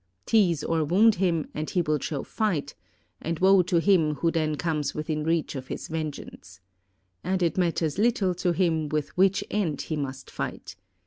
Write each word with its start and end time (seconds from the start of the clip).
Tease 0.25 0.63
or 0.63 0.83
wound 0.83 1.13
him, 1.21 1.45
and 1.53 1.69
he 1.69 1.83
will 1.83 1.99
show 1.99 2.23
fight, 2.23 2.73
and 3.21 3.37
woe 3.37 3.61
to 3.61 3.79
him 3.79 4.15
who 4.15 4.31
then 4.31 4.55
comes 4.55 4.95
within 4.95 5.23
reach 5.23 5.53
of 5.53 5.67
his 5.67 5.89
vengeance. 5.89 6.59
And 7.23 7.43
it 7.43 7.55
matters 7.55 7.99
little 7.99 8.33
to 8.33 8.51
him 8.51 8.89
with 8.89 9.15
which 9.15 9.43
end 9.51 9.79
he 9.79 9.95
must 9.95 10.31
fight. 10.31 10.75